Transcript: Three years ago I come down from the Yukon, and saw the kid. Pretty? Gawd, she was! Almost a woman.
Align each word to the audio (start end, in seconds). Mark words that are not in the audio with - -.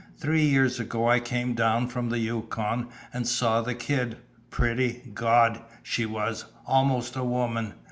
Three 0.17 0.43
years 0.45 0.79
ago 0.79 1.07
I 1.07 1.19
come 1.19 1.53
down 1.53 1.87
from 1.87 2.09
the 2.09 2.17
Yukon, 2.17 2.87
and 3.13 3.27
saw 3.27 3.61
the 3.61 3.75
kid. 3.75 4.17
Pretty? 4.49 5.11
Gawd, 5.13 5.59
she 5.83 6.07
was! 6.07 6.45
Almost 6.65 7.15
a 7.15 7.23
woman. 7.23 7.75